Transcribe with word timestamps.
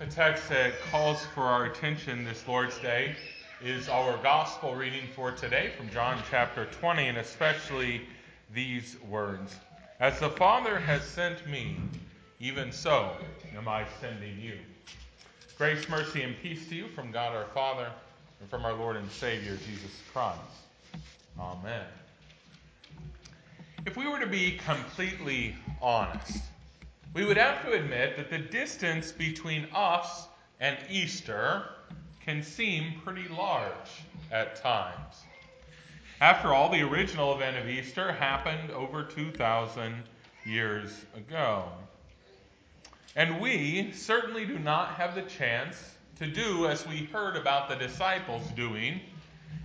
The 0.00 0.06
text 0.06 0.48
that 0.48 0.80
calls 0.90 1.26
for 1.34 1.42
our 1.42 1.66
attention 1.66 2.24
this 2.24 2.48
Lord's 2.48 2.78
Day 2.78 3.14
is 3.62 3.90
our 3.90 4.16
gospel 4.22 4.74
reading 4.74 5.06
for 5.14 5.30
today 5.30 5.72
from 5.76 5.90
John 5.90 6.18
chapter 6.30 6.64
20, 6.64 7.08
and 7.08 7.18
especially 7.18 8.00
these 8.54 8.96
words 9.10 9.54
As 10.00 10.18
the 10.18 10.30
Father 10.30 10.78
has 10.78 11.04
sent 11.04 11.46
me, 11.46 11.76
even 12.38 12.72
so 12.72 13.12
am 13.54 13.68
I 13.68 13.84
sending 14.00 14.40
you. 14.40 14.54
Grace, 15.58 15.86
mercy, 15.86 16.22
and 16.22 16.34
peace 16.40 16.66
to 16.70 16.74
you 16.74 16.88
from 16.88 17.12
God 17.12 17.36
our 17.36 17.44
Father 17.52 17.92
and 18.40 18.48
from 18.48 18.64
our 18.64 18.72
Lord 18.72 18.96
and 18.96 19.10
Savior 19.10 19.58
Jesus 19.66 19.92
Christ. 20.14 20.40
Amen. 21.38 21.84
If 23.84 23.98
we 23.98 24.08
were 24.08 24.18
to 24.18 24.26
be 24.26 24.52
completely 24.64 25.56
honest, 25.82 26.42
we 27.12 27.24
would 27.24 27.36
have 27.36 27.64
to 27.64 27.72
admit 27.72 28.16
that 28.16 28.30
the 28.30 28.38
distance 28.38 29.10
between 29.10 29.66
us 29.74 30.28
and 30.60 30.78
Easter 30.88 31.64
can 32.24 32.42
seem 32.42 33.00
pretty 33.04 33.28
large 33.28 34.04
at 34.30 34.56
times. 34.56 35.16
After 36.20 36.52
all, 36.52 36.68
the 36.70 36.82
original 36.82 37.34
event 37.34 37.56
of 37.56 37.68
Easter 37.68 38.12
happened 38.12 38.70
over 38.70 39.02
2,000 39.02 40.04
years 40.44 41.04
ago. 41.16 41.64
And 43.16 43.40
we 43.40 43.90
certainly 43.92 44.44
do 44.44 44.58
not 44.58 44.94
have 44.94 45.14
the 45.14 45.22
chance 45.22 45.76
to 46.18 46.26
do 46.26 46.68
as 46.68 46.86
we 46.86 47.04
heard 47.06 47.36
about 47.36 47.68
the 47.68 47.74
disciples 47.74 48.46
doing 48.54 49.00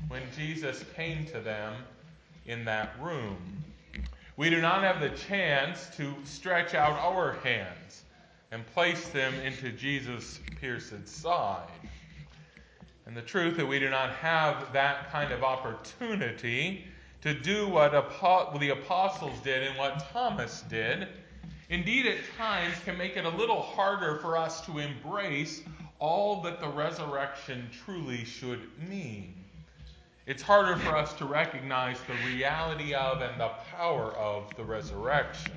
when 0.07 0.23
Jesus 0.35 0.83
came 0.95 1.25
to 1.25 1.39
them 1.39 1.73
in 2.45 2.65
that 2.65 2.95
room. 2.99 3.54
We 4.37 4.49
do 4.49 4.59
not 4.59 4.83
have 4.83 4.99
the 4.99 5.15
chance 5.17 5.89
to 5.95 6.13
stretch 6.25 6.73
out 6.73 6.99
our 6.99 7.33
hands 7.43 8.03
and 8.51 8.65
place 8.67 9.07
them 9.09 9.33
into 9.35 9.71
Jesus' 9.71 10.41
pierced 10.59 11.07
side. 11.07 11.69
And 13.05 13.15
the 13.15 13.21
truth 13.21 13.55
that 13.55 13.65
we 13.65 13.79
do 13.79 13.89
not 13.89 14.11
have 14.15 14.73
that 14.73 15.09
kind 15.09 15.31
of 15.31 15.43
opportunity 15.43 16.83
to 17.21 17.33
do 17.33 17.69
what 17.69 17.91
the 17.93 18.69
apostles 18.71 19.39
did 19.39 19.63
and 19.63 19.77
what 19.77 20.05
Thomas 20.11 20.63
did, 20.63 21.07
indeed 21.69 22.05
at 22.05 22.17
times 22.37 22.75
can 22.83 22.97
make 22.97 23.15
it 23.15 23.23
a 23.23 23.29
little 23.29 23.61
harder 23.61 24.17
for 24.17 24.37
us 24.37 24.65
to 24.65 24.79
embrace 24.79 25.61
all 25.99 26.41
that 26.41 26.59
the 26.59 26.67
resurrection 26.67 27.69
truly 27.85 28.25
should 28.25 28.59
mean 28.89 29.44
it's 30.27 30.41
harder 30.41 30.75
for 30.77 30.95
us 30.95 31.13
to 31.13 31.25
recognize 31.25 31.97
the 32.07 32.15
reality 32.27 32.93
of 32.93 33.21
and 33.21 33.39
the 33.39 33.51
power 33.75 34.11
of 34.13 34.55
the 34.57 34.63
resurrection. 34.63 35.51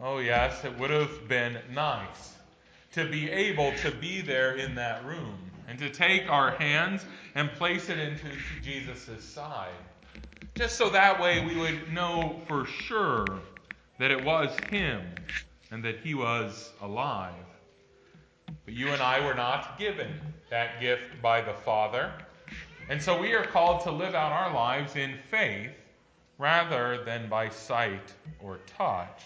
Oh, 0.00 0.18
yes, 0.18 0.64
it 0.64 0.76
would 0.78 0.90
have 0.90 1.28
been 1.28 1.58
nice 1.72 2.36
to 2.92 3.08
be 3.08 3.30
able 3.30 3.72
to 3.78 3.90
be 3.90 4.20
there 4.20 4.56
in 4.56 4.74
that 4.74 5.04
room 5.04 5.38
and 5.68 5.78
to 5.78 5.88
take 5.90 6.28
our 6.28 6.50
hands 6.52 7.04
and 7.34 7.50
place 7.52 7.88
it 7.88 7.98
into 7.98 8.26
Jesus' 8.62 9.24
side. 9.24 9.70
Just 10.54 10.76
so 10.76 10.90
that 10.90 11.20
way 11.20 11.44
we 11.46 11.56
would 11.56 11.92
know 11.92 12.40
for 12.46 12.66
sure 12.66 13.26
that 13.98 14.10
it 14.10 14.24
was 14.24 14.50
Him 14.70 15.02
and 15.70 15.84
that 15.84 16.00
He 16.00 16.14
was 16.14 16.72
alive. 16.80 17.34
But 18.64 18.74
you 18.74 18.88
and 18.88 19.00
I 19.00 19.24
were 19.24 19.34
not 19.34 19.78
given 19.78 20.12
that 20.50 20.80
gift 20.80 21.22
by 21.22 21.40
the 21.40 21.54
Father. 21.54 22.12
And 22.88 23.00
so 23.00 23.20
we 23.20 23.32
are 23.34 23.44
called 23.44 23.82
to 23.82 23.90
live 23.90 24.14
out 24.14 24.32
our 24.32 24.52
lives 24.52 24.96
in 24.96 25.14
faith 25.30 25.70
rather 26.38 27.04
than 27.04 27.28
by 27.28 27.48
sight 27.48 28.12
or 28.40 28.58
touch. 28.76 29.22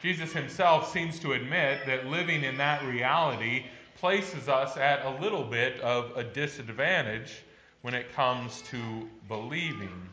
Jesus 0.00 0.32
himself 0.32 0.92
seems 0.92 1.18
to 1.20 1.32
admit 1.32 1.86
that 1.86 2.06
living 2.06 2.44
in 2.44 2.56
that 2.58 2.84
reality 2.84 3.66
places 3.96 4.48
us 4.48 4.76
at 4.76 5.04
a 5.04 5.20
little 5.20 5.44
bit 5.44 5.80
of 5.80 6.16
a 6.16 6.24
disadvantage 6.24 7.42
when 7.82 7.94
it 7.94 8.12
comes 8.12 8.62
to 8.62 9.08
believing. 9.28 10.08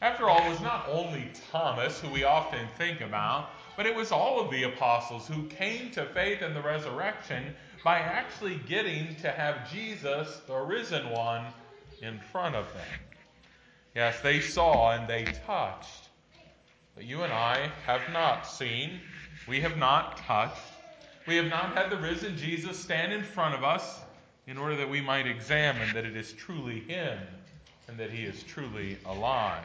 After 0.00 0.28
all, 0.28 0.40
it 0.46 0.48
was 0.50 0.60
not 0.60 0.86
only 0.88 1.28
Thomas, 1.50 2.00
who 2.00 2.08
we 2.08 2.24
often 2.24 2.66
think 2.78 3.00
about, 3.00 3.50
but 3.76 3.84
it 3.84 3.94
was 3.94 4.12
all 4.12 4.40
of 4.40 4.50
the 4.50 4.62
apostles 4.62 5.26
who 5.26 5.42
came 5.48 5.90
to 5.92 6.06
faith 6.06 6.40
in 6.40 6.54
the 6.54 6.62
resurrection 6.62 7.54
by 7.84 7.98
actually 7.98 8.60
getting 8.66 9.14
to 9.16 9.30
have 9.30 9.70
Jesus, 9.70 10.40
the 10.46 10.56
risen 10.56 11.10
one, 11.10 11.44
in 12.02 12.18
front 12.32 12.54
of 12.54 12.72
them. 12.72 13.00
Yes, 13.94 14.20
they 14.20 14.40
saw 14.40 14.92
and 14.92 15.08
they 15.08 15.24
touched. 15.46 16.08
But 16.94 17.04
you 17.04 17.22
and 17.22 17.32
I 17.32 17.70
have 17.86 18.02
not 18.12 18.46
seen, 18.46 19.00
we 19.46 19.60
have 19.60 19.76
not 19.76 20.18
touched, 20.18 20.60
we 21.26 21.36
have 21.36 21.46
not 21.46 21.76
had 21.76 21.90
the 21.90 21.96
risen 21.96 22.36
Jesus 22.36 22.78
stand 22.78 23.12
in 23.12 23.22
front 23.22 23.54
of 23.54 23.64
us 23.64 24.00
in 24.46 24.56
order 24.56 24.76
that 24.76 24.88
we 24.88 25.00
might 25.00 25.26
examine 25.26 25.92
that 25.94 26.04
it 26.04 26.16
is 26.16 26.32
truly 26.32 26.80
Him 26.80 27.18
and 27.86 27.98
that 27.98 28.10
He 28.10 28.24
is 28.24 28.42
truly 28.42 28.98
alive. 29.06 29.64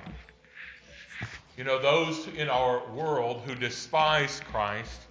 You 1.57 1.63
know, 1.63 1.81
those 1.81 2.27
in 2.35 2.49
our 2.49 2.81
world 2.93 3.43
who 3.45 3.55
despise 3.55 4.41
Christ 4.51 5.01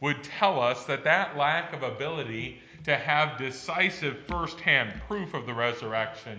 would 0.00 0.22
tell 0.24 0.60
us 0.60 0.84
that 0.84 1.04
that 1.04 1.36
lack 1.36 1.72
of 1.72 1.82
ability 1.82 2.60
to 2.84 2.96
have 2.96 3.38
decisive 3.38 4.16
firsthand 4.26 5.00
proof 5.06 5.34
of 5.34 5.46
the 5.46 5.54
resurrection 5.54 6.38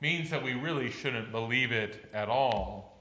means 0.00 0.30
that 0.30 0.42
we 0.42 0.54
really 0.54 0.90
shouldn't 0.90 1.30
believe 1.30 1.72
it 1.72 2.04
at 2.12 2.28
all. 2.28 2.98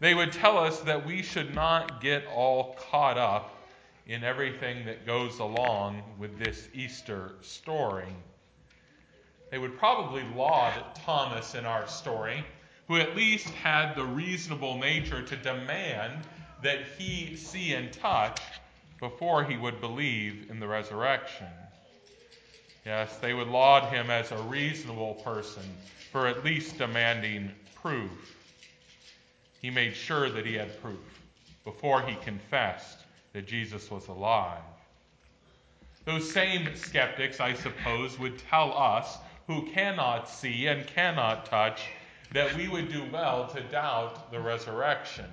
They 0.00 0.14
would 0.14 0.32
tell 0.32 0.58
us 0.58 0.80
that 0.80 1.06
we 1.06 1.22
should 1.22 1.54
not 1.54 2.00
get 2.00 2.26
all 2.26 2.74
caught 2.90 3.18
up 3.18 3.56
in 4.06 4.24
everything 4.24 4.84
that 4.86 5.06
goes 5.06 5.38
along 5.38 6.02
with 6.18 6.38
this 6.38 6.68
Easter 6.72 7.34
story. 7.42 8.12
They 9.50 9.58
would 9.58 9.78
probably 9.78 10.24
laud 10.34 10.72
Thomas 10.94 11.54
in 11.54 11.64
our 11.66 11.86
story, 11.86 12.44
who 12.88 12.96
at 12.96 13.14
least 13.14 13.48
had 13.50 13.94
the 13.94 14.04
reasonable 14.04 14.78
nature 14.78 15.22
to 15.22 15.36
demand 15.36 16.26
that 16.62 16.86
he 16.98 17.36
see 17.36 17.74
and 17.74 17.92
touch 17.92 18.40
before 19.00 19.42
he 19.42 19.56
would 19.56 19.80
believe 19.80 20.50
in 20.50 20.60
the 20.60 20.68
resurrection. 20.68 21.48
Yes, 22.84 23.16
they 23.16 23.34
would 23.34 23.48
laud 23.48 23.92
him 23.92 24.10
as 24.10 24.30
a 24.30 24.42
reasonable 24.42 25.14
person 25.24 25.64
for 26.12 26.26
at 26.26 26.44
least 26.44 26.78
demanding 26.78 27.50
proof. 27.74 28.36
He 29.60 29.70
made 29.70 29.94
sure 29.94 30.30
that 30.30 30.46
he 30.46 30.54
had 30.54 30.80
proof 30.80 30.98
before 31.64 32.02
he 32.02 32.14
confessed 32.16 32.98
that 33.32 33.46
Jesus 33.46 33.90
was 33.90 34.08
alive. 34.08 34.62
Those 36.04 36.32
same 36.32 36.74
skeptics, 36.76 37.40
I 37.40 37.54
suppose, 37.54 38.18
would 38.18 38.38
tell 38.38 38.76
us 38.76 39.18
who 39.46 39.70
cannot 39.70 40.28
see 40.28 40.66
and 40.66 40.86
cannot 40.86 41.46
touch 41.46 41.82
that 42.32 42.56
we 42.56 42.68
would 42.68 42.90
do 42.90 43.04
well 43.12 43.48
to 43.48 43.60
doubt 43.60 44.30
the 44.30 44.40
resurrection. 44.40 45.26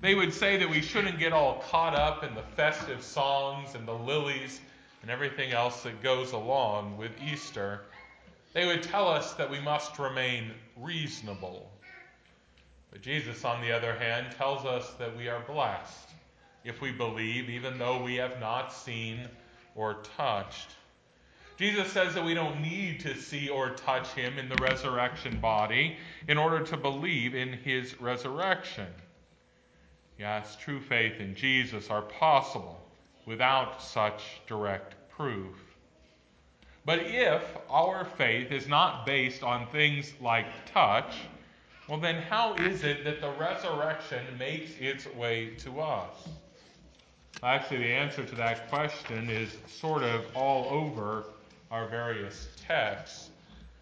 They 0.00 0.14
would 0.14 0.32
say 0.32 0.56
that 0.56 0.70
we 0.70 0.80
shouldn't 0.80 1.18
get 1.18 1.32
all 1.32 1.62
caught 1.70 1.94
up 1.94 2.24
in 2.24 2.34
the 2.34 2.42
festive 2.42 3.02
songs 3.02 3.74
and 3.74 3.86
the 3.86 3.92
lilies 3.92 4.60
and 5.02 5.10
everything 5.10 5.52
else 5.52 5.82
that 5.82 6.02
goes 6.02 6.32
along 6.32 6.96
with 6.96 7.10
Easter. 7.22 7.82
They 8.54 8.66
would 8.66 8.82
tell 8.82 9.08
us 9.08 9.34
that 9.34 9.50
we 9.50 9.60
must 9.60 9.98
remain 9.98 10.52
reasonable. 10.76 11.70
But 12.90 13.02
Jesus, 13.02 13.44
on 13.44 13.60
the 13.60 13.72
other 13.72 13.94
hand, 13.94 14.34
tells 14.36 14.64
us 14.64 14.90
that 14.98 15.16
we 15.16 15.28
are 15.28 15.40
blessed 15.40 16.08
if 16.64 16.80
we 16.80 16.92
believe, 16.92 17.50
even 17.50 17.78
though 17.78 18.02
we 18.02 18.16
have 18.16 18.40
not 18.40 18.72
seen 18.72 19.28
or 19.74 20.02
touched. 20.16 20.70
Jesus 21.56 21.92
says 21.92 22.14
that 22.14 22.24
we 22.24 22.32
don't 22.32 22.62
need 22.62 23.00
to 23.00 23.14
see 23.14 23.50
or 23.50 23.70
touch 23.70 24.08
him 24.12 24.38
in 24.38 24.48
the 24.48 24.56
resurrection 24.62 25.38
body 25.40 25.98
in 26.26 26.38
order 26.38 26.64
to 26.64 26.76
believe 26.78 27.34
in 27.34 27.52
his 27.52 28.00
resurrection. 28.00 28.86
Yes, 30.20 30.54
true 30.60 30.80
faith 30.80 31.18
in 31.18 31.34
Jesus 31.34 31.88
are 31.88 32.02
possible 32.02 32.78
without 33.24 33.82
such 33.82 34.42
direct 34.46 34.94
proof. 35.08 35.56
But 36.84 36.98
if 37.06 37.42
our 37.70 38.04
faith 38.04 38.52
is 38.52 38.68
not 38.68 39.06
based 39.06 39.42
on 39.42 39.66
things 39.68 40.12
like 40.20 40.44
touch, 40.70 41.14
well, 41.88 41.98
then 41.98 42.20
how 42.20 42.52
is 42.56 42.84
it 42.84 43.02
that 43.04 43.22
the 43.22 43.30
resurrection 43.30 44.22
makes 44.38 44.72
its 44.78 45.06
way 45.14 45.54
to 45.60 45.80
us? 45.80 46.28
Actually, 47.42 47.78
the 47.78 47.86
answer 47.86 48.22
to 48.22 48.34
that 48.34 48.68
question 48.68 49.30
is 49.30 49.56
sort 49.66 50.02
of 50.02 50.26
all 50.36 50.68
over 50.68 51.24
our 51.70 51.88
various 51.88 52.48
texts. 52.66 53.30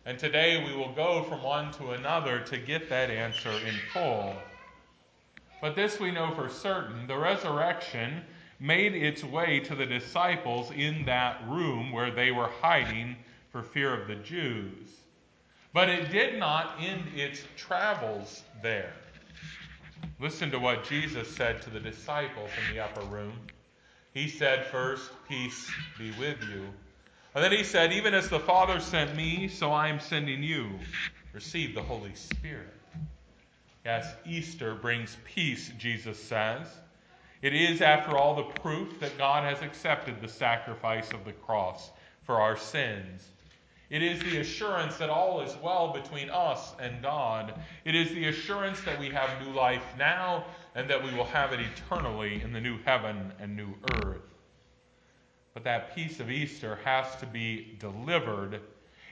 And 0.07 0.17
today 0.17 0.65
we 0.65 0.77
will 0.77 0.93
go 0.93 1.25
from 1.25 1.43
one 1.43 1.73
to 1.73 1.91
another 1.91 2.39
to 2.43 2.59
get 2.59 2.89
that 2.91 3.11
answer 3.11 3.51
in 3.51 3.75
full. 3.93 4.37
But 5.61 5.75
this 5.75 5.99
we 5.99 6.11
know 6.11 6.35
for 6.35 6.49
certain 6.49 7.07
the 7.07 7.17
resurrection 7.17 8.23
made 8.61 8.95
its 8.95 9.25
way 9.25 9.61
to 9.61 9.75
the 9.75 9.87
disciples 9.87 10.71
in 10.71 11.05
that 11.07 11.41
room 11.49 11.93
where 11.93 12.11
they 12.11 12.31
were 12.31 12.51
hiding 12.61 13.17
for 13.51 13.63
fear 13.63 13.93
of 13.93 14.09
the 14.09 14.17
Jews. 14.17 14.89
But 15.73 15.89
it 15.89 16.11
did 16.11 16.39
not 16.39 16.77
end 16.81 17.03
its 17.15 17.43
travels 17.57 18.43
there. 18.63 18.93
Listen 20.21 20.51
to 20.51 20.59
what 20.59 20.85
Jesus 20.85 21.29
said 21.29 21.63
to 21.63 21.71
the 21.71 21.81
disciples 21.81 22.51
in 22.67 22.75
the 22.75 22.83
upper 22.83 23.03
room. 23.03 23.35
he 24.15 24.29
said 24.29 24.67
first, 24.67 25.11
Peace 25.29 25.71
be 25.99 26.11
with 26.13 26.43
you. 26.43 26.67
And 27.35 27.45
then 27.45 27.53
he 27.53 27.63
said, 27.63 27.93
Even 27.93 28.15
as 28.15 28.29
the 28.29 28.41
Father 28.41 28.81
sent 28.81 29.15
me, 29.15 29.49
so 29.49 29.71
I 29.71 29.89
am 29.89 30.01
sending 30.01 30.43
you. 30.43 30.71
Receive 31.33 31.75
the 31.75 31.83
Holy 31.83 32.15
Spirit. 32.15 32.78
Yes, 33.89 34.17
Easter 34.27 34.75
brings 34.75 35.17
peace, 35.25 35.73
Jesus 35.79 36.23
says. 36.23 36.67
It 37.41 37.55
is, 37.55 37.81
after 37.81 38.19
all, 38.19 38.35
the 38.35 38.61
proof 38.61 39.01
that 39.01 39.17
God 39.17 39.45
has 39.45 39.63
accepted 39.63 40.21
the 40.21 40.29
sacrifice 40.29 41.11
of 41.13 41.25
the 41.25 41.33
cross 41.33 41.91
for 42.23 42.39
our 42.39 42.55
sins. 42.55 43.31
It 43.89 44.03
is 44.03 44.21
the 44.21 44.41
assurance 44.41 44.99
that 44.99 45.09
all 45.09 45.41
is 45.41 45.57
well 45.63 45.91
between 45.91 46.29
us 46.29 46.75
and 46.79 47.01
God. 47.01 47.59
It 47.87 47.95
is 47.95 48.11
the 48.11 48.27
assurance 48.27 48.79
that 48.83 49.01
we 49.01 49.09
have 49.09 49.31
new 49.43 49.55
life 49.55 49.95
now 49.99 50.45
and 50.75 50.91
that 50.91 51.03
we 51.03 51.11
will 51.15 51.25
have 51.25 51.55
it 51.55 51.61
eternally 51.61 52.43
in 52.43 52.53
the 52.53 52.61
new 52.61 52.77
heaven 52.85 53.33
and 53.41 53.57
new 53.57 53.73
earth. 53.95 54.35
But 55.55 55.65
that 55.65 55.95
peace 55.95 56.21
of 56.21 56.31
Easter 56.31 56.79
has 56.85 57.17
to 57.21 57.27
be 57.27 57.79
delivered. 57.79 58.61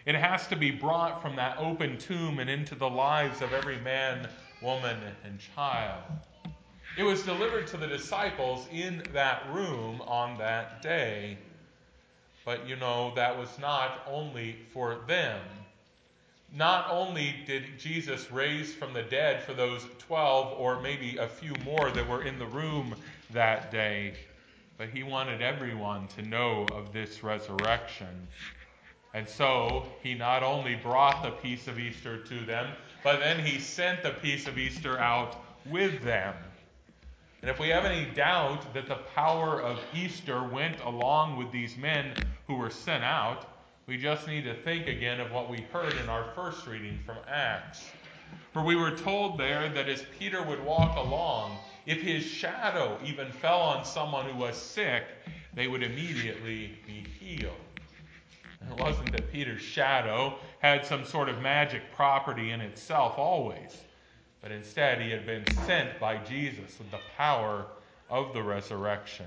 It 0.05 0.17
has 0.17 0.47
to 0.49 0.55
be 0.55 0.71
brought 0.71 1.23
from 1.23 1.35
that 1.37 1.57
open 1.57 1.97
tomb 1.97 2.41
and 2.41 2.51
into 2.51 2.75
the 2.75 2.91
lives 2.91 3.41
of 3.41 3.55
every 3.55 3.81
man, 3.81 4.29
woman, 4.63 4.97
and 5.25 5.39
child. 5.55 6.03
It 6.97 7.03
was 7.03 7.23
delivered 7.23 7.67
to 7.69 7.77
the 7.77 7.87
disciples 7.87 8.67
in 8.73 9.03
that 9.13 9.43
room 9.53 10.01
on 10.07 10.39
that 10.39 10.81
day. 10.81 11.37
But 12.45 12.67
you 12.67 12.77
know, 12.77 13.13
that 13.17 13.37
was 13.37 13.51
not 13.59 14.03
only 14.09 14.57
for 14.73 15.01
them. 15.07 15.41
Not 16.55 16.87
only 16.91 17.35
did 17.45 17.79
Jesus 17.79 18.31
raise 18.31 18.73
from 18.73 18.93
the 18.93 19.03
dead 19.03 19.43
for 19.43 19.53
those 19.53 19.85
12 19.99 20.59
or 20.59 20.81
maybe 20.81 21.19
a 21.19 21.29
few 21.29 21.53
more 21.65 21.91
that 21.91 22.09
were 22.09 22.23
in 22.23 22.39
the 22.39 22.47
room 22.47 22.95
that 23.33 23.71
day, 23.71 24.15
but 24.79 24.89
he 24.89 25.03
wanted 25.03 25.43
everyone 25.43 26.07
to 26.09 26.23
know 26.23 26.67
of 26.73 26.93
this 26.93 27.23
resurrection. 27.23 28.29
And 29.13 29.29
so 29.29 29.87
he 30.03 30.15
not 30.15 30.43
only 30.43 30.77
brought 30.77 31.23
the 31.23 31.31
peace 31.31 31.69
of 31.69 31.79
Easter 31.79 32.23
to 32.23 32.47
them, 32.47 32.69
but 33.07 33.21
then 33.21 33.39
he 33.39 33.61
sent 33.61 34.03
the 34.03 34.11
peace 34.11 34.49
of 34.49 34.59
Easter 34.59 34.99
out 34.99 35.37
with 35.71 36.03
them. 36.03 36.35
And 37.41 37.49
if 37.49 37.61
we 37.61 37.69
have 37.69 37.85
any 37.85 38.07
doubt 38.17 38.75
that 38.75 38.89
the 38.89 38.97
power 39.15 39.63
of 39.63 39.79
Easter 39.95 40.43
went 40.43 40.81
along 40.81 41.37
with 41.37 41.53
these 41.53 41.77
men 41.77 42.15
who 42.49 42.57
were 42.57 42.69
sent 42.69 43.05
out, 43.05 43.47
we 43.87 43.97
just 43.97 44.27
need 44.27 44.43
to 44.43 44.55
think 44.55 44.89
again 44.89 45.21
of 45.21 45.31
what 45.31 45.49
we 45.49 45.59
heard 45.73 45.93
in 45.93 46.09
our 46.09 46.33
first 46.35 46.67
reading 46.67 46.99
from 47.07 47.19
Acts. 47.29 47.89
For 48.53 48.65
we 48.65 48.75
were 48.75 48.91
told 48.91 49.39
there 49.39 49.69
that 49.69 49.89
as 49.89 50.03
Peter 50.19 50.43
would 50.43 50.65
walk 50.65 50.97
along, 50.97 51.59
if 51.87 52.03
his 52.03 52.25
shadow 52.25 52.99
even 53.05 53.31
fell 53.31 53.61
on 53.61 53.85
someone 53.85 54.29
who 54.29 54.37
was 54.37 54.57
sick, 54.57 55.05
they 55.55 55.69
would 55.69 55.85
immediately 55.85 56.77
be 56.85 57.07
healed. 57.21 57.66
It 58.71 58.77
wasn't 58.77 59.13
that 59.13 59.33
Peter's 59.33 59.63
shadow 59.63 60.39
had 60.61 60.85
some 60.85 61.05
sort 61.05 61.29
of 61.29 61.41
magic 61.41 61.83
property 61.95 62.51
in 62.51 62.61
itself 62.61 63.19
always 63.19 63.77
but 64.47 64.53
instead 64.53 65.01
he 65.01 65.11
had 65.11 65.27
been 65.27 65.45
sent 65.67 65.99
by 65.99 66.19
Jesus 66.19 66.79
with 66.79 66.89
the 66.93 67.01
power 67.17 67.67
of 68.09 68.33
the 68.33 68.43
resurrection, 68.43 69.27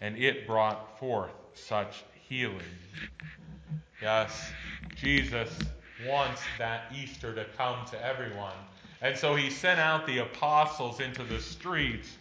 and 0.00 0.16
it 0.16 0.46
brought 0.46 0.98
forth 0.98 1.32
such 1.52 2.04
healing. 2.28 2.62
Yes, 4.00 4.50
Jesus 4.96 5.50
wants 6.06 6.40
that 6.58 6.90
Easter 6.98 7.34
to 7.34 7.44
come 7.58 7.84
to 7.90 8.02
everyone. 8.02 8.54
And 9.02 9.18
so 9.18 9.34
he 9.34 9.50
sent 9.50 9.80
out 9.80 10.06
the 10.06 10.18
apostles 10.18 11.00
into 11.00 11.24
the 11.24 11.40
streets. 11.40 12.16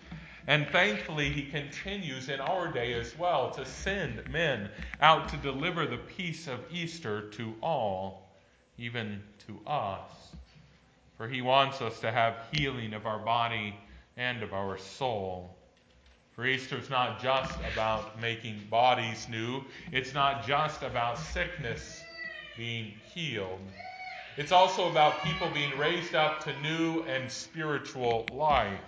And 0.48 0.68
thankfully, 0.70 1.30
he 1.30 1.44
continues 1.44 2.30
in 2.30 2.40
our 2.40 2.72
day 2.72 2.94
as 2.94 3.18
well 3.18 3.52
to 3.52 3.66
send 3.66 4.26
men 4.32 4.70
out 5.02 5.30
to 5.30 5.38
deliver 5.38 5.86
the 5.86 5.98
peace 5.98 6.48
of 6.48 6.60
Easter 6.72 7.30
to 7.32 7.54
all, 7.62 8.30
even 8.78 9.22
to 9.48 9.60
us 9.70 10.28
for 11.18 11.28
he 11.28 11.42
wants 11.42 11.82
us 11.82 12.00
to 12.00 12.12
have 12.12 12.36
healing 12.52 12.94
of 12.94 13.08
our 13.08 13.18
body 13.18 13.76
and 14.16 14.44
of 14.44 14.54
our 14.54 14.78
soul. 14.78 15.50
For 16.36 16.46
Easter 16.46 16.78
is 16.78 16.92
not 16.92 17.20
just 17.20 17.58
about 17.74 18.22
making 18.22 18.68
bodies 18.70 19.28
new, 19.28 19.64
it's 19.92 20.14
not 20.14 20.46
just 20.46 20.84
about 20.84 21.18
sickness 21.18 22.04
being 22.56 22.94
healed. 23.16 23.60
It's 24.38 24.52
also 24.52 24.92
about 24.92 25.24
people 25.24 25.50
being 25.50 25.76
raised 25.80 26.14
up 26.14 26.44
to 26.44 26.62
new 26.62 27.02
and 27.04 27.32
spiritual 27.32 28.28
life. 28.32 28.80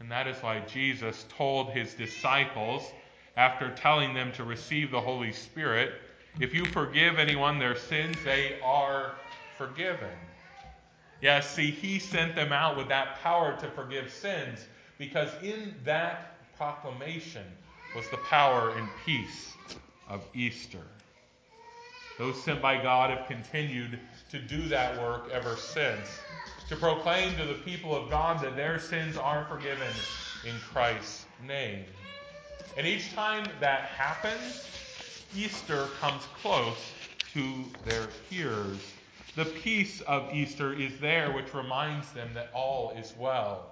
And 0.00 0.10
that 0.10 0.26
is 0.26 0.36
why 0.42 0.60
Jesus 0.60 1.24
told 1.28 1.70
his 1.70 1.94
disciples, 1.94 2.92
after 3.36 3.70
telling 3.70 4.14
them 4.14 4.32
to 4.32 4.44
receive 4.44 4.90
the 4.90 5.00
Holy 5.00 5.32
Spirit, 5.32 5.92
if 6.40 6.54
you 6.54 6.64
forgive 6.66 7.18
anyone 7.18 7.58
their 7.58 7.76
sins, 7.76 8.16
they 8.24 8.58
are 8.62 9.16
forgiven. 9.56 10.16
Yes, 11.20 11.54
see, 11.54 11.70
he 11.70 11.98
sent 11.98 12.34
them 12.34 12.52
out 12.52 12.76
with 12.76 12.88
that 12.88 13.20
power 13.20 13.56
to 13.58 13.70
forgive 13.70 14.10
sins 14.10 14.66
because 14.98 15.30
in 15.42 15.74
that 15.84 16.54
proclamation 16.56 17.44
was 17.94 18.08
the 18.08 18.18
power 18.18 18.76
and 18.76 18.88
peace 19.04 19.56
of 20.08 20.26
Easter. 20.34 20.82
Those 22.18 22.42
sent 22.42 22.62
by 22.62 22.82
God 22.82 23.10
have 23.10 23.26
continued 23.26 23.98
to 24.30 24.38
do 24.38 24.68
that 24.68 25.00
work 25.00 25.30
ever 25.30 25.56
since, 25.56 26.22
to 26.68 26.76
proclaim 26.76 27.36
to 27.36 27.44
the 27.44 27.54
people 27.54 27.94
of 27.94 28.10
God 28.10 28.42
that 28.42 28.56
their 28.56 28.78
sins 28.78 29.16
are 29.16 29.44
forgiven 29.46 29.92
in 30.44 30.54
Christ's 30.72 31.26
name. 31.46 31.84
And 32.76 32.86
each 32.86 33.12
time 33.14 33.46
that 33.60 33.82
happens, 33.82 34.66
Easter 35.34 35.86
comes 36.00 36.22
close 36.40 36.92
to 37.32 37.64
their 37.84 38.08
hearers 38.28 38.80
the 39.36 39.44
peace 39.44 40.00
of 40.00 40.32
Easter 40.32 40.72
is 40.72 40.98
there, 40.98 41.30
which 41.30 41.52
reminds 41.52 42.10
them 42.12 42.30
that 42.32 42.48
all 42.54 42.92
is 42.92 43.12
well. 43.18 43.66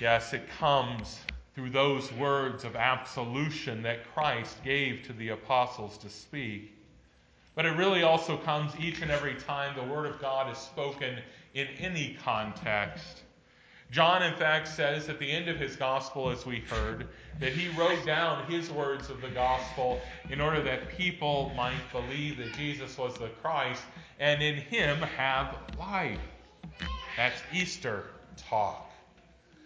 Yes, 0.00 0.32
it 0.32 0.48
comes 0.58 1.20
through 1.54 1.68
those 1.68 2.10
words 2.14 2.64
of 2.64 2.74
absolution 2.74 3.82
that 3.82 4.10
Christ 4.14 4.56
gave 4.64 5.02
to 5.02 5.12
the 5.12 5.28
apostles 5.28 5.98
to 5.98 6.08
speak. 6.08 6.72
But 7.54 7.66
it 7.66 7.76
really 7.76 8.02
also 8.02 8.36
comes 8.36 8.72
each 8.80 9.00
and 9.00 9.10
every 9.10 9.34
time 9.34 9.76
the 9.76 9.84
Word 9.84 10.06
of 10.06 10.20
God 10.20 10.50
is 10.50 10.58
spoken 10.58 11.18
in 11.54 11.68
any 11.78 12.16
context. 12.24 13.22
John, 13.90 14.24
in 14.24 14.34
fact, 14.34 14.66
says 14.66 15.08
at 15.08 15.20
the 15.20 15.30
end 15.30 15.48
of 15.48 15.56
his 15.56 15.76
gospel, 15.76 16.30
as 16.30 16.44
we 16.44 16.60
heard, 16.60 17.06
that 17.38 17.52
he 17.52 17.68
wrote 17.78 18.04
down 18.04 18.44
his 18.50 18.70
words 18.70 19.08
of 19.08 19.20
the 19.20 19.28
gospel 19.28 20.00
in 20.30 20.40
order 20.40 20.60
that 20.62 20.88
people 20.88 21.52
might 21.56 21.92
believe 21.92 22.38
that 22.38 22.52
Jesus 22.54 22.98
was 22.98 23.14
the 23.14 23.28
Christ 23.40 23.82
and 24.18 24.42
in 24.42 24.56
him 24.56 24.98
have 24.98 25.56
life. 25.78 26.18
That's 27.16 27.40
Easter 27.52 28.06
talk. 28.36 28.90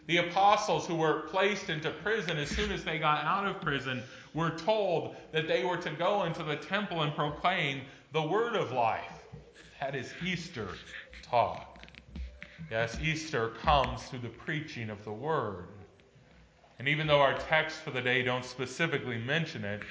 The 0.06 0.18
apostles 0.18 0.86
who 0.86 0.96
were 0.96 1.20
placed 1.28 1.70
into 1.70 1.90
prison 1.90 2.36
as 2.38 2.50
soon 2.50 2.70
as 2.70 2.84
they 2.84 2.98
got 2.98 3.24
out 3.24 3.46
of 3.46 3.60
prison 3.60 4.02
were 4.34 4.50
told 4.50 5.16
that 5.32 5.48
they 5.48 5.64
were 5.64 5.76
to 5.78 5.90
go 5.90 6.24
into 6.24 6.42
the 6.42 6.56
temple 6.56 7.02
and 7.02 7.14
proclaim 7.14 7.82
the 8.12 8.22
word 8.22 8.54
of 8.54 8.72
life. 8.72 9.24
That 9.80 9.94
is 9.94 10.12
Easter 10.24 10.68
talk. 11.22 11.84
Yes, 12.70 12.98
Easter 13.00 13.50
comes 13.62 14.02
through 14.04 14.20
the 14.20 14.28
preaching 14.28 14.90
of 14.90 15.02
the 15.04 15.12
word. 15.12 15.68
And 16.78 16.86
even 16.86 17.06
though 17.06 17.20
our 17.20 17.36
texts 17.36 17.80
for 17.80 17.90
the 17.90 18.00
day 18.00 18.22
don't 18.22 18.44
specifically 18.44 19.18
mention 19.18 19.64
it, 19.64 19.82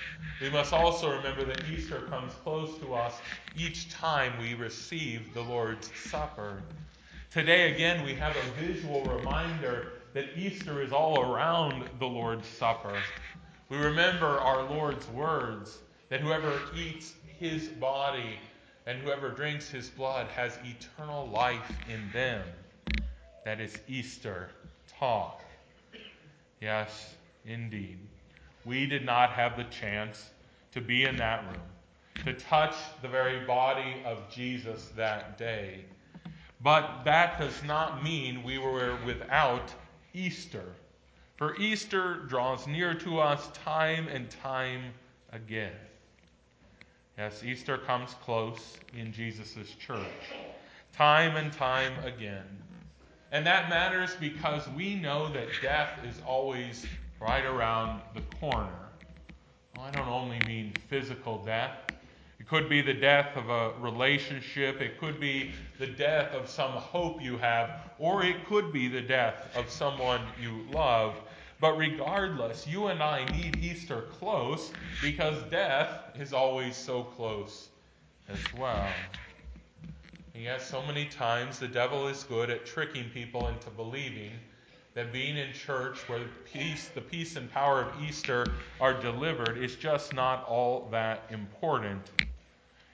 we 0.42 0.50
must 0.50 0.72
also 0.72 1.12
remember 1.12 1.44
that 1.44 1.64
Easter 1.70 2.02
comes 2.10 2.34
close 2.44 2.78
to 2.80 2.94
us 2.94 3.16
each 3.58 3.90
time 3.90 4.34
we 4.40 4.54
receive 4.54 5.34
the 5.34 5.42
Lord's 5.42 5.92
Supper. 6.10 6.62
Today, 7.30 7.74
again, 7.74 8.06
we 8.06 8.14
have 8.16 8.38
a 8.38 8.62
visual 8.62 9.04
reminder 9.04 9.94
that 10.14 10.38
Easter 10.38 10.82
is 10.82 10.94
all 10.94 11.20
around 11.20 11.90
the 12.00 12.06
Lord's 12.06 12.48
Supper. 12.48 12.98
We 13.70 13.78
remember 13.78 14.26
our 14.26 14.64
Lord's 14.64 15.08
words 15.10 15.80
that 16.10 16.22
whoever 16.22 16.54
eats 16.76 17.16
his 17.40 17.68
body 17.68 18.40
and 18.86 19.00
whoever 19.00 19.30
drinks 19.30 19.70
his 19.70 19.90
blood 19.90 20.28
has 20.28 20.58
eternal 20.64 21.28
life 21.28 21.70
in 21.90 22.10
them. 22.14 22.42
That 23.44 23.60
is 23.60 23.78
Easter 23.88 24.50
talk. 24.88 25.44
Yes, 26.62 27.16
indeed. 27.46 28.00
We 28.64 28.86
did 28.86 29.06
not 29.06 29.32
have 29.32 29.58
the 29.58 29.66
chance 29.66 30.30
to 30.72 30.82
be 30.82 31.04
in 31.04 31.18
that 31.18 31.44
room, 31.46 32.24
to 32.26 32.34
touch 32.34 32.76
the 33.02 33.08
very 33.10 33.46
body 33.46 34.02
of 34.06 34.30
Jesus 34.30 34.90
that 34.96 35.38
day. 35.38 35.84
But 36.62 37.04
that 37.04 37.40
does 37.40 37.64
not 37.64 38.04
mean 38.04 38.44
we 38.44 38.58
were 38.58 38.98
without 39.06 39.74
Easter. 40.14 40.66
For 41.38 41.56
Easter 41.58 42.26
draws 42.28 42.66
near 42.66 42.96
to 42.96 43.20
us 43.20 43.50
time 43.54 44.08
and 44.08 44.28
time 44.28 44.82
again. 45.32 45.76
Yes, 47.16 47.44
Easter 47.44 47.78
comes 47.78 48.16
close 48.24 48.78
in 48.98 49.14
Jesus' 49.14 49.76
church, 49.80 50.34
time 50.94 51.36
and 51.36 51.54
time 51.54 51.94
again. 52.04 52.44
And 53.32 53.46
that 53.46 53.70
matters 53.70 54.16
because 54.20 54.68
we 54.70 54.96
know 54.96 55.32
that 55.34 55.48
death 55.62 56.00
is 56.10 56.20
always 56.26 56.88
right 57.20 57.46
around 57.46 58.02
the 58.16 58.22
corner. 58.40 58.90
Well, 59.76 59.86
I 59.86 59.92
don't 59.92 60.08
only 60.08 60.40
mean 60.48 60.74
physical 60.90 61.38
death. 61.44 61.87
Could 62.50 62.70
be 62.70 62.82
the 62.82 62.94
death 62.94 63.36
of 63.36 63.50
a 63.50 63.74
relationship. 63.80 64.80
It 64.80 65.00
could 65.00 65.20
be 65.20 65.52
the 65.80 65.88
death 65.88 66.34
of 66.34 66.50
some 66.50 66.72
hope 66.72 67.22
you 67.22 67.38
have. 67.38 67.92
Or 68.00 68.24
it 68.24 68.46
could 68.48 68.72
be 68.72 68.88
the 68.88 69.02
death 69.02 69.50
of 69.56 69.70
someone 69.70 70.22
you 70.42 70.66
love. 70.72 71.16
But 71.60 71.78
regardless, 71.78 72.66
you 72.66 72.88
and 72.88 73.04
I 73.04 73.26
need 73.26 73.58
Easter 73.58 74.04
close 74.20 74.72
because 75.02 75.42
death 75.50 75.90
is 76.20 76.32
always 76.32 76.76
so 76.76 77.04
close 77.04 77.70
as 78.30 78.40
well. 78.58 78.88
And 80.34 80.44
yet, 80.44 80.62
so 80.62 80.82
many 80.84 81.06
times 81.06 81.58
the 81.58 81.68
devil 81.68 82.08
is 82.08 82.24
good 82.24 82.50
at 82.50 82.66
tricking 82.66 83.10
people 83.10 83.48
into 83.48 83.72
believing 83.72 84.32
that 84.94 85.12
being 85.12 85.36
in 85.36 85.52
church 85.52 85.98
where 86.08 86.20
the 86.20 86.30
peace, 86.52 86.90
the 86.94 87.02
peace 87.02 87.36
and 87.36 87.52
power 87.52 87.82
of 87.82 88.04
Easter 88.04 88.46
are 88.80 88.94
delivered 88.94 89.58
is 89.58 89.76
just 89.76 90.14
not 90.14 90.44
all 90.48 90.88
that 90.92 91.24
important. 91.30 92.12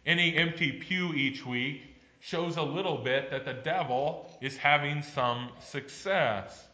Any 0.06 0.36
empty 0.36 0.72
pew 0.72 1.14
each 1.14 1.46
week 1.46 1.82
shows 2.20 2.58
a 2.58 2.62
little 2.62 2.98
bit 2.98 3.30
that 3.32 3.46
the 3.46 3.54
devil 3.54 4.30
is 4.42 4.58
having 4.58 5.02
some 5.02 5.50
success. 5.60 6.66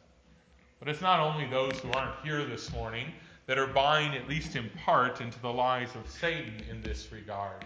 But 0.79 0.87
it's 0.87 1.01
not 1.01 1.19
only 1.19 1.45
those 1.45 1.79
who 1.79 1.91
aren't 1.91 2.23
here 2.23 2.45
this 2.45 2.71
morning 2.71 3.13
that 3.47 3.57
are 3.57 3.67
buying, 3.67 4.15
at 4.15 4.29
least 4.29 4.55
in 4.55 4.69
part, 4.85 5.21
into 5.21 5.39
the 5.39 5.51
lies 5.51 5.95
of 5.95 6.09
Satan 6.09 6.63
in 6.69 6.81
this 6.81 7.11
regard. 7.11 7.65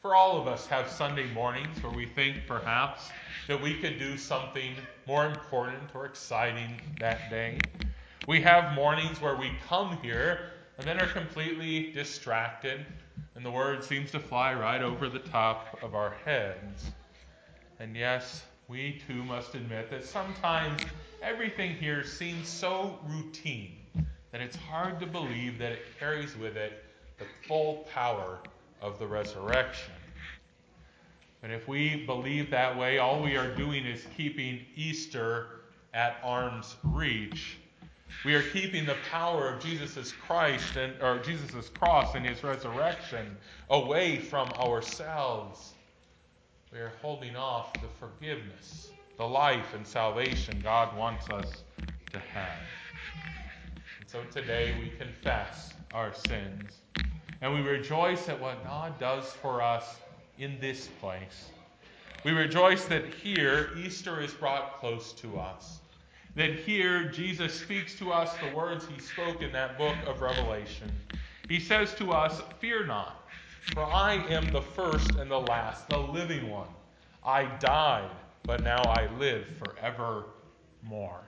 For 0.00 0.14
all 0.14 0.38
of 0.38 0.46
us 0.46 0.66
have 0.66 0.90
Sunday 0.90 1.32
mornings 1.32 1.82
where 1.82 1.92
we 1.92 2.04
think 2.04 2.46
perhaps 2.46 3.10
that 3.48 3.60
we 3.60 3.74
could 3.80 3.98
do 3.98 4.18
something 4.18 4.74
more 5.06 5.26
important 5.26 5.94
or 5.94 6.04
exciting 6.04 6.78
that 6.98 7.30
day. 7.30 7.58
We 8.26 8.40
have 8.42 8.74
mornings 8.74 9.20
where 9.20 9.36
we 9.36 9.52
come 9.66 9.98
here 10.02 10.50
and 10.78 10.86
then 10.86 10.98
are 10.98 11.06
completely 11.06 11.92
distracted, 11.92 12.84
and 13.34 13.44
the 13.44 13.50
word 13.50 13.82
seems 13.82 14.10
to 14.12 14.20
fly 14.20 14.54
right 14.54 14.82
over 14.82 15.08
the 15.08 15.18
top 15.18 15.78
of 15.82 15.94
our 15.94 16.14
heads. 16.24 16.90
And 17.80 17.96
yes, 17.96 18.44
we 18.68 19.02
too 19.06 19.24
must 19.24 19.54
admit 19.54 19.90
that 19.90 20.04
sometimes 20.04 20.80
everything 21.22 21.74
here 21.74 22.04
seems 22.04 22.48
so 22.48 22.98
routine 23.06 23.76
that 24.30 24.40
it's 24.40 24.56
hard 24.56 25.00
to 25.00 25.06
believe 25.06 25.58
that 25.58 25.72
it 25.72 25.82
carries 25.98 26.36
with 26.36 26.56
it 26.56 26.84
the 27.18 27.24
full 27.46 27.86
power 27.92 28.38
of 28.80 28.98
the 28.98 29.06
resurrection. 29.06 29.94
And 31.42 31.52
if 31.52 31.68
we 31.68 32.04
believe 32.06 32.50
that 32.50 32.76
way, 32.76 32.98
all 32.98 33.22
we 33.22 33.36
are 33.36 33.54
doing 33.54 33.84
is 33.84 34.06
keeping 34.16 34.60
Easter 34.74 35.60
at 35.92 36.16
arm's 36.22 36.76
reach. 36.82 37.58
We 38.24 38.34
are 38.34 38.42
keeping 38.42 38.86
the 38.86 38.96
power 39.10 39.48
of 39.48 39.62
Jesus' 39.62 40.12
Christ 40.12 40.76
and 40.76 40.94
or 41.02 41.18
Jesus' 41.18 41.68
cross 41.68 42.14
and 42.14 42.26
his 42.26 42.42
resurrection 42.42 43.36
away 43.68 44.18
from 44.18 44.48
ourselves. 44.52 45.74
We 46.72 46.78
are 46.78 46.92
holding 47.02 47.36
off 47.36 47.72
the 47.74 47.88
forgiveness, 48.00 48.90
the 49.16 49.26
life 49.26 49.74
and 49.74 49.86
salvation 49.86 50.60
God 50.62 50.96
wants 50.96 51.28
us 51.28 51.64
to 52.12 52.18
have. 52.18 52.58
And 54.00 54.08
so 54.08 54.22
today 54.32 54.74
we 54.80 54.90
confess 54.98 55.74
our 55.92 56.14
sins 56.14 56.78
and 57.42 57.52
we 57.52 57.60
rejoice 57.60 58.28
at 58.30 58.40
what 58.40 58.64
God 58.64 58.98
does 58.98 59.30
for 59.34 59.60
us 59.60 59.96
in 60.38 60.58
this 60.60 60.88
place. 61.00 61.50
We 62.24 62.32
rejoice 62.32 62.86
that 62.86 63.04
here 63.06 63.70
Easter 63.76 64.20
is 64.20 64.32
brought 64.32 64.80
close 64.80 65.12
to 65.12 65.38
us. 65.38 65.80
That 66.34 66.54
here 66.56 67.04
Jesus 67.10 67.54
speaks 67.54 67.94
to 67.96 68.12
us 68.12 68.36
the 68.38 68.54
words 68.56 68.86
he 68.86 68.98
spoke 69.00 69.42
in 69.42 69.52
that 69.52 69.78
book 69.78 69.96
of 70.06 70.20
Revelation. 70.20 70.90
He 71.48 71.60
says 71.60 71.94
to 71.94 72.12
us, 72.12 72.42
Fear 72.58 72.86
not, 72.86 73.22
for 73.72 73.84
I 73.84 74.14
am 74.28 74.50
the 74.52 74.62
first 74.62 75.16
and 75.16 75.30
the 75.30 75.38
last, 75.38 75.88
the 75.88 75.98
living 75.98 76.50
one. 76.50 76.68
I 77.24 77.44
died, 77.58 78.10
but 78.46 78.62
now 78.62 78.88
I 78.88 79.08
live 79.18 79.46
forevermore. 79.58 81.24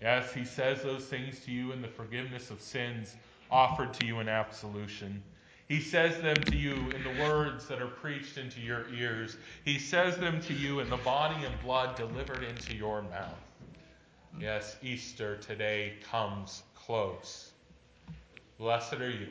Yes, 0.00 0.32
he 0.32 0.44
says 0.44 0.82
those 0.82 1.04
things 1.04 1.40
to 1.40 1.52
you 1.52 1.72
in 1.72 1.82
the 1.82 1.88
forgiveness 1.88 2.50
of 2.50 2.60
sins 2.60 3.16
offered 3.50 3.94
to 3.94 4.04
you 4.04 4.20
in 4.20 4.28
absolution. 4.28 5.22
He 5.68 5.80
says 5.80 6.20
them 6.20 6.44
to 6.44 6.56
you 6.56 6.90
in 6.90 7.02
the 7.02 7.22
words 7.22 7.66
that 7.68 7.80
are 7.80 7.86
preached 7.86 8.36
into 8.36 8.60
your 8.60 8.86
ears. 8.94 9.36
He 9.64 9.78
says 9.78 10.16
them 10.18 10.40
to 10.42 10.52
you 10.52 10.80
in 10.80 10.90
the 10.90 10.96
body 10.98 11.44
and 11.44 11.54
blood 11.62 11.96
delivered 11.96 12.42
into 12.42 12.74
your 12.74 13.02
mouth. 13.02 13.38
Yes, 14.40 14.76
Easter 14.82 15.36
today 15.36 15.94
comes 16.10 16.62
close. 16.74 17.52
Blessed 18.58 18.94
are 18.94 19.10
you 19.10 19.28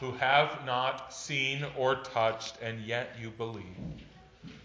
who 0.00 0.12
have 0.12 0.64
not 0.66 1.12
seen 1.12 1.64
or 1.78 1.96
touched, 1.96 2.56
and 2.60 2.80
yet 2.80 3.16
you 3.20 3.30
believe. 3.30 3.64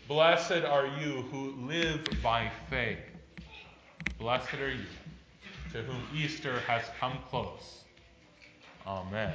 Blessed 0.07 0.63
are 0.65 0.87
you 0.87 1.21
who 1.31 1.51
live 1.67 2.01
by 2.21 2.51
faith. 2.69 2.99
Blessed 4.17 4.55
are 4.55 4.71
you 4.71 4.85
to 5.71 5.81
whom 5.83 6.01
Easter 6.13 6.59
has 6.61 6.83
come 6.99 7.17
close. 7.29 7.83
Amen. 8.85 9.33